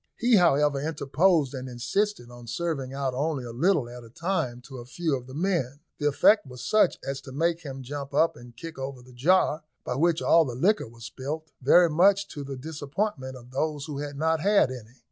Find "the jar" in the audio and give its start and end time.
9.03-9.63